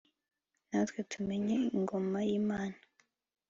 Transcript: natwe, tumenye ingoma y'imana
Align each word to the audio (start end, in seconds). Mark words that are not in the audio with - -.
natwe, 0.69 0.99
tumenye 1.11 1.55
ingoma 1.75 2.19
y'imana 2.27 2.77